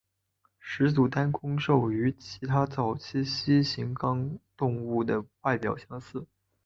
[0.59, 6.25] 始祖单弓兽与其他早期蜥形纲动物的外表类似。